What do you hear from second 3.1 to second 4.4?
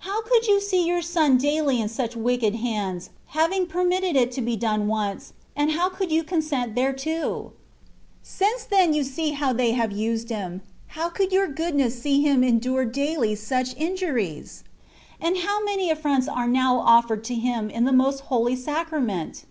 having permitted it